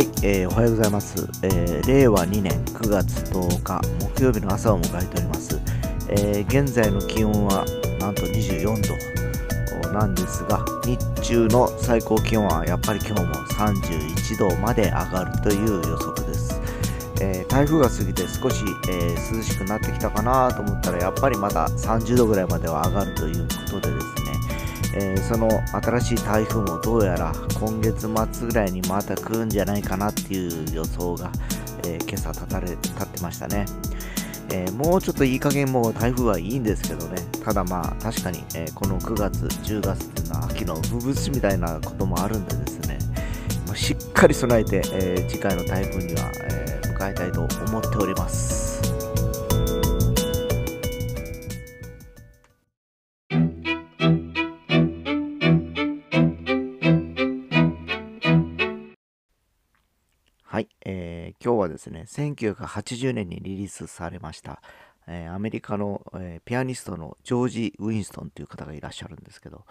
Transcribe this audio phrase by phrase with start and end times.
[0.00, 3.82] はい、えーおはようございます、えー令和2年9月10日
[4.16, 5.60] 木曜日の朝を迎えております、
[6.08, 7.66] えー現在の気温は
[7.98, 8.64] なんと24
[9.84, 16.58] 度なんですが日中の最高気温はやっぱり今日も31度まで上がるという予測です、
[17.20, 24.19] えー台風が過ぎて少し、え涼しくなってきたかなと思ったらやっぱりまだ30度ぐらいまでは上がるということでですね
[24.94, 25.48] えーその
[25.82, 31.30] 新しい台風もどうやら今月末ぐらいにまた来るんじゃないかなっていう予想が、
[31.84, 33.66] えー今朝立たれ立ってましたね、
[34.52, 37.16] えーもうちょっといい加減もう台風はいいんですけどね。
[37.44, 42.98] ただまあ確かに、えこの9月10月っていうのは秋の風物詩みたいなこともあるんでですね。
[43.74, 46.60] しっかり備えて、え次回の台風には、えー
[47.00, 48.69] 迎えたいと思っております。
[61.42, 64.60] 今日はですね、1980年にリリースされました、
[65.06, 69.64] えーアメリカの、えーピアニストのジョージ・ウィンストンという方がいらっしゃるんですけど、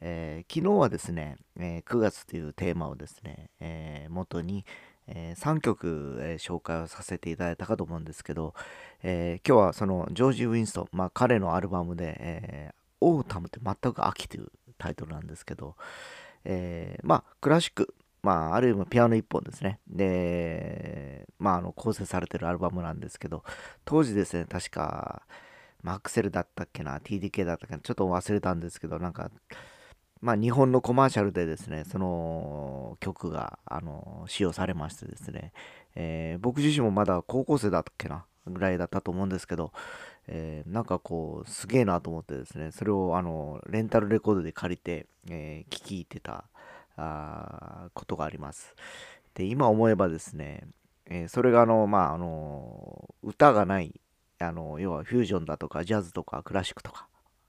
[0.00, 4.64] えー昨日はですね、え9月というテーマをですね、え元に、
[5.08, 8.54] え3曲、え紹介をさせていただいたかと思うんですけど、
[9.02, 14.46] え今日はそのジョージ・ウィンストン、まあ、彼のアルバムで、えーオータムって全く秋という
[14.78, 15.74] タイトルなんですけど、
[16.44, 17.95] えーまあクラシック
[18.26, 19.78] まあ、ある意味ピアノ一本ですね。
[19.88, 23.44] で、まあ、あの構成されてるアルバムなんですけど、
[23.84, 25.22] 当時ですね、確か、
[25.82, 29.30] マクセルだったっけな、TDK だったっけな、ちょっと忘れたんですけど、なんか、
[30.20, 35.52] まあ、日本のコマーシャルでですね、その曲が、あの、使用されましてですね、
[35.94, 39.72] えー僕自身もまだ高校生だったっけな、ぐらいだったと思うんですけど、
[40.28, 46.44] えーなんかこう、すげえなと思ってですね、それを、あの、レンタルレコードで借りて、えー聴き入ってた、
[46.96, 48.74] あことがあります。
[49.34, 50.66] で、今思えばですね、
[51.06, 54.00] えーそれがあの、まあ、あの、歌がない、
[54.40, 57.08] あの、要はフュージョンだとか、ジャズとか、クラシックとか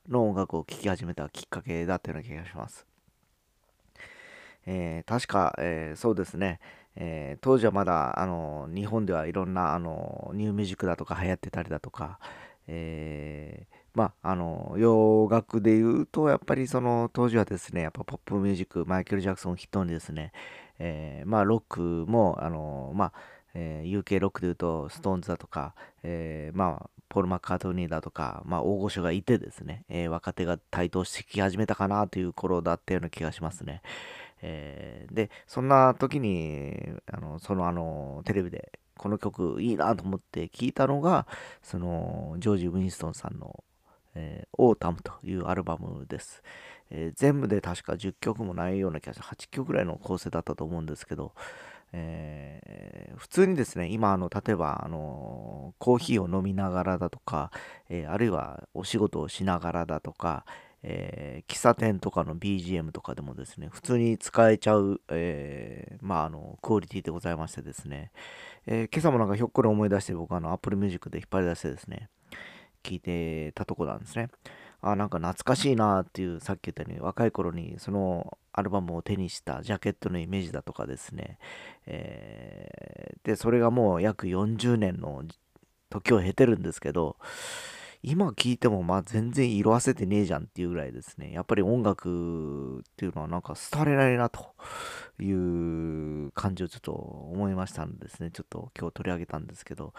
[0.10, 2.86] の音楽を聴き始めたきっかけだったような気がします。
[4.66, 6.60] えー確か、えーそうですね、
[6.96, 12.20] えー当時はまだ、あの、日本ではいろんな、あの、ニューミュージックだとか流行ってたりだとか、
[12.68, 20.32] えーまあ、あの、洋楽で言うと、やっぱりその当時はですね、やっぱポップミュージック、マイケル・ジャクソンを筆頭にですね、
[20.78, 23.14] えーまあ、ロックも、あの、まあ、
[23.56, 33.82] えー UK ロックで言うと、ストーンズだとか、えーまあ、ポール・マッカートニーだとか、まあ、大御所がいてですね、えー若手が台頭してき始めたかなという頃だったような気がしますね。
[34.42, 36.78] えーで、そんな時に、
[37.12, 41.28] あの、そのあの、テレビで、この曲いいなと思って聞いたのが、
[41.62, 43.64] その、ジョージ・ウィンストンさんの、
[44.18, 46.42] えー Autumn というアルバムです。
[46.90, 51.34] えー全部で確か10曲もないような気がして、8曲ぐらいの構成だったと思うんですけど、
[51.94, 57.52] えー普通にですね、今、あの、例えば、あの、コーヒーを飲みながらだとか、
[57.90, 60.46] えあるいはお仕事をしながらだとか、
[60.84, 68.12] え喫茶店とかの BGM とかでもですね、普通に使えちゃう、えまあ、あの、クオリティでございましてですね、
[68.68, 72.10] え今朝もなんかひょっこり思い出して、僕、あの、Apple Music で引っ張り出してですね、
[72.88, 74.30] 聞いてたとこなんですね。
[74.82, 81.40] あ、なんか懐かしいなっていう、さっき言ったように、若い頃にそのアルバムを手にしたジャケットのイメージだとかですね、
[81.86, 85.24] えーで、それがもう約40年の
[85.90, 87.18] 時を経てるんですけど、
[88.04, 94.54] 今聞いてもまあ全然色あせてねえじゃんっていうぐらいですね、やっぱり音楽っていうのはなんか廃れないなと
[95.20, 99.94] いう感じをちょっと思いましたんですね、ちょっと今日取り上げたんですけど、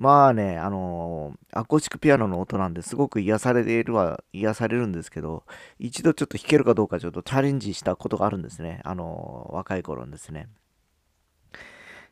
[0.00, 5.44] まあね、あのアコースティックピアノの音なんですごく癒されているは癒されるんですけど、
[5.78, 8.80] 一度ちょっと弾けるかどうかちょっとチャレンジしたことがあるんですね。
[8.84, 10.48] あの若い頃にですね。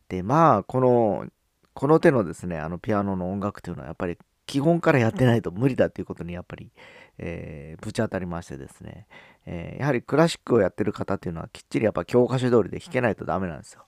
[0.08, 1.26] で、まあ、この、
[1.74, 6.70] この手のですね、あのピアノの音楽というのはやっぱり基本からやってないと無理だっていうことにやっぱり、
[7.18, 9.06] えーぶち当たりましてですね、
[9.46, 13.84] えやはりクラシックをやってる方っていうのはきっちりやっぱ教科書通りで弾けないとダメなんですよ。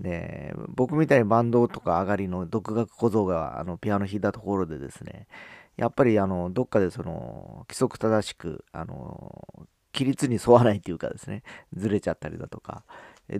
[0.00, 5.26] で、僕みたいにバンドとか上がりの独学小僧があのピアノ弾いたところでですね、
[5.76, 11.42] やっぱりあのどっかでその規則正しくあの規律に沿わないっていうかですね、
[11.74, 12.84] ずれちゃったりだとか、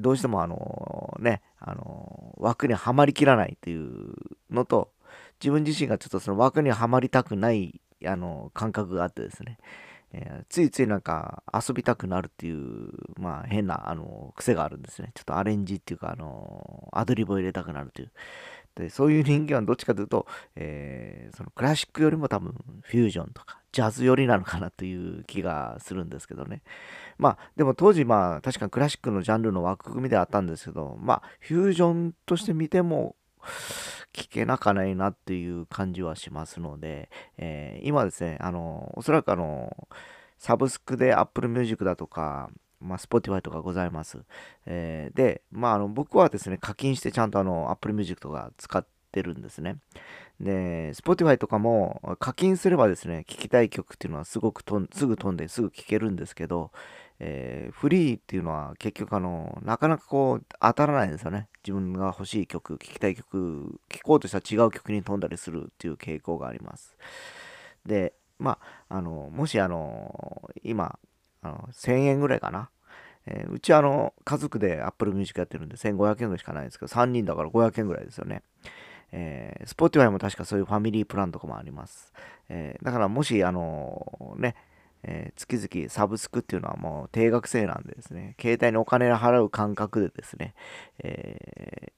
[0.01, 4.15] どうしてもあのね、あの枠にはまりきらないっていう
[4.51, 4.93] のと、
[5.43, 9.59] 自分自身がちょっとその枠にはまりたくないあの感覚があってですね、
[10.13, 15.13] えーついついなんか遊びたくなるっていう、まあ変なあの癖があるんですね。
[15.15, 18.11] ちょっとアレンジっていうか、あのアドリブを入れたくなるという。
[18.77, 20.27] でそういう人間はどっちかというと、
[20.57, 26.63] えーそのクラシックよりも多分フュージョンとかジャズ寄りなのかなという気がするんですけどね。
[27.19, 33.17] まあでも当時まあ確かにクラシックのジャンルの枠組みであったんですけど、まあフュージョンとして見ても
[34.13, 39.89] 聞けなかないなっていう感じはしますので、えー、今ですね、あの、おそらくあの、
[40.39, 44.19] サブスクで Apple Music だとか、まあ、Spotify とかございます。
[44.67, 49.77] えー、で、まあ、あの僕はですね、課金してちゃんとあの Apple Music とか使ってるんですね。
[50.41, 56.73] で、Spotify とかも課金すればですね、聴きたい曲っていうのはすごくとすぐ飛んですぐ聴けるんですけど、
[57.23, 61.49] えー、フリーっていうのは結局あの、なかなかこう当たらないんですよね。
[61.63, 66.97] 自分が欲しい曲、聴きたい曲、聴こうとしたら違う曲に飛んだりするっていう傾向があります。
[67.85, 68.59] で、ま
[68.89, 70.99] あ、あの、もしあの、今、
[71.43, 72.71] あの1000円ぐらいかな。
[73.27, 78.43] えー、うちあの、家族で Apple Music やってるんで1500円ぐらいしかないんですけど、3人だから500円ぐらいですよね。
[79.13, 82.15] えー、Spotify も確かそういうファミリープランとかもあります。
[82.49, 84.55] えー、だからもし、あのね、
[85.03, 90.55] えー、月々サブスクっていうのはもう定額制なんでですね、携帯にお金を払う感覚でですね、
[90.99, 91.93] えー、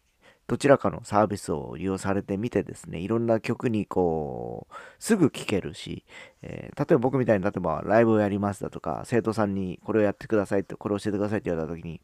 [0.53, 6.05] どちらかのサービスを利用されてみてですね、いろんな曲にこう、すぐ聴けるし、
[6.43, 12.01] えー、例えば僕みたいに、例えばライブをやりますだとか、生徒さんにこれをやってくださいって、これを教えてくださいって言われた時に、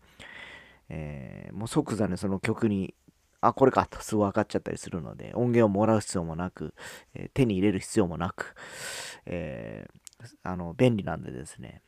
[0.88, 2.94] えー、もう即座にその曲に、
[3.40, 6.74] あ、これかとすぐ分かっちゃったりするので、音源をもらう必要もなく、
[7.14, 8.54] えー、手に入れる必要もなく、
[9.26, 9.86] え
[10.42, 11.82] あの、便利なんでですね、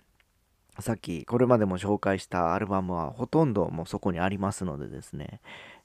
[0.78, 5.40] さっきこれまでも紹介したアルバムはほとんどもうそこにありますのでですね、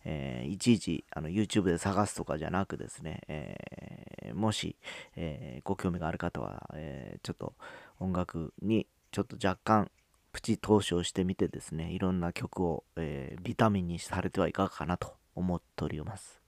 [0.06, 4.78] えー、いちいちあの YouTube で探すとかじゃなくですね、えー、もし、
[5.16, 7.54] えー、ご興味がある方は、えちょっと
[8.00, 9.92] 音楽にちょっと若干
[10.32, 16.45] プチ投資をしてみてですね、いろんな曲を、えビタミンにされてはいかがかなと思っております。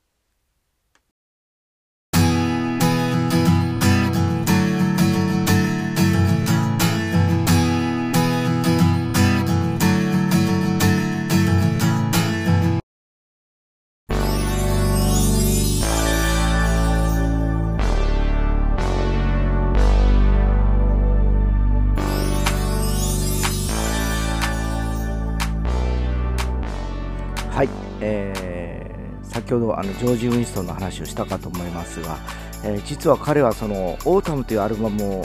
[28.07, 32.17] えー、先ほどあのジョージ・ウィンストンの話をしたかと思いますが、
[32.63, 35.23] えー、実は彼はその「オータム」というアルバムを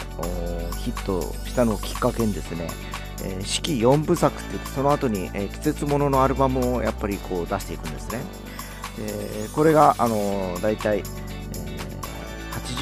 [0.79, 2.69] ヒットしたのをきっかけにですね、
[3.25, 8.21] えー、四季4部作ってってその後に、えー、季節もののアルバムをやっぱりこう出していくんですね。
[8.99, 11.03] でこれがあの大体、え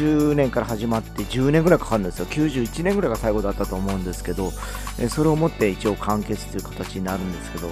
[0.01, 4.53] 80年から始まって10年ぐらいかかるんですよ91年ぐらいが最後だったと思うんですけど、
[4.99, 7.71] えそれをもって一応完結という形になるんですけど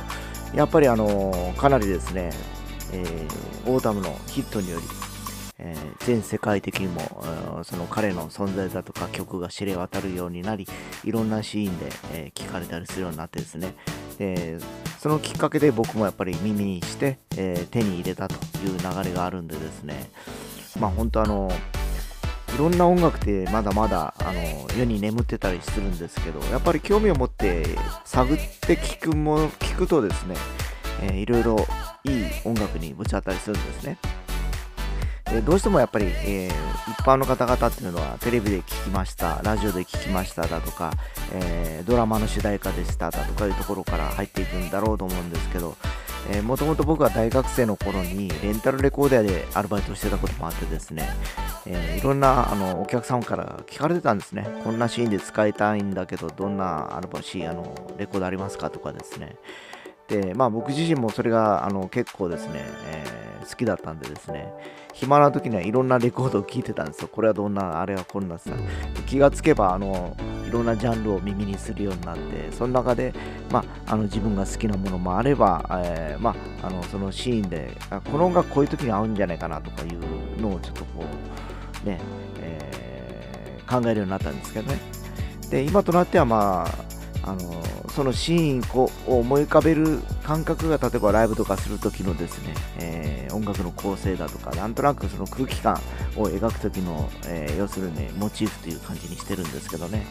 [0.54, 2.30] やっぱりあのかなりですね、
[2.92, 4.84] えー、 Autumn のヒットにより、
[5.58, 7.22] えー、全世界的にも
[7.64, 10.66] その彼の存在だとか曲が知れ渡るようになり
[11.04, 13.74] いろんなシーンで、え、聞かれたりするようになってですね、
[14.18, 14.58] え
[14.98, 20.10] そのきっかけで僕もやっぱり耳にして、え手に入れたという流れがあるんでですね。
[20.78, 21.50] まあ本当あの
[22.54, 24.40] いろんな音楽ってまだまだあの
[24.76, 27.64] 世に眠ってたりするんですけどやっぱり興味を持って
[28.04, 30.34] 探って聞くも聞くとですね、
[31.02, 31.56] えー、いろいろ
[32.04, 33.98] いい音楽にぶち当たりするんですね。
[35.30, 40.90] でどうしてもやっぱり、えー、一般の方々っていうのはテレビで聞きました、ラジオで聞きましただとか、
[41.34, 45.76] えー、ドラマの主題歌でしただとかいうところから入っていくんだろうと思うんですけど、
[46.30, 51.08] えー、もともと僕は大学生の頃にレンタルレコーダーでアルバイトしてたこともあってですね、
[51.66, 54.46] えー、いろんなあのお客様から聞かれてたんですね。
[54.64, 59.36] こんなシーンで使いたいんだけど、どんなアルバシーあのレコードありますかとかですね。
[60.08, 64.52] で、まあ僕自身もそれがあの結構ですね、えー、好きだったんでですね、
[64.94, 67.08] 暇な時にはいろんなレコードを聴いてたんですよ。
[67.08, 68.50] これはどんな、あれはこんなさ。
[69.06, 70.16] 気がつけば、あの、
[70.48, 73.12] いろんなジャンルを耳にするようになって、その中で、
[73.50, 77.76] まあ、あの自分が好きなものもあれば、えー、まあ、あのそのシーンで、
[78.10, 81.04] この音楽こういう時に合うんじゃないかなとかいうのをちょっとこ
[81.84, 82.00] う、ね、
[82.40, 84.80] えー、考えるようになったんですけどね。
[85.50, 86.87] で、今となっては、まあ、
[87.28, 95.74] あのそのシーンを思い浮かべる感覚が例えばライブとかするときのですね、えー、音楽の構成だとかなんとなくその空気感
[96.16, 100.06] を描くときの、えー、要するにモチーフという感じにしてるんですけどね。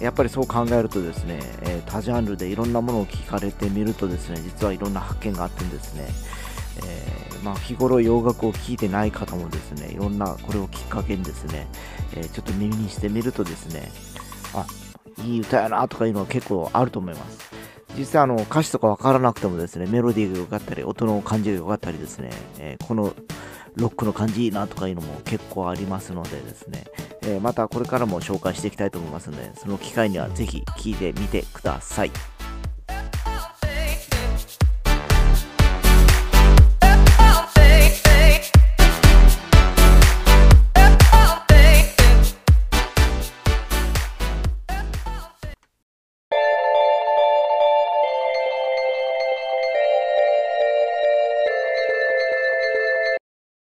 [0.00, 6.08] やっぱりそう考えるとですね、えー、多ジャンルでいろんなものを聞かれてみるとですね実はいろんな発見があってんですね、
[6.84, 11.68] えまあ、日頃洋楽を聴いてない方もですねいろんなこれをきっかけにですね、
[12.16, 13.92] えちょっと耳にしてみるとですね
[14.52, 14.66] あ
[15.22, 17.52] いい歌やなとかいうのは結構あると思います。
[17.96, 23.14] 実際あの歌詞とか分からなくてもですね、メロディーが良かったり、音の感じが良かったりですね、えー、この
[23.76, 26.84] ロックの感じいいなとかいうのも結構ありますのでですね、
[27.22, 32.10] えーまたこれからも紹介していきたいと思いますのでその機会にはぜひ聴いてみてください